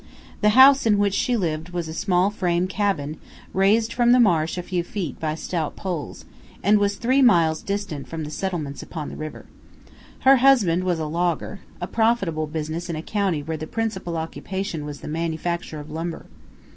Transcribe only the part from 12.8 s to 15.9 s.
in a county where the principal occupation was the manufacture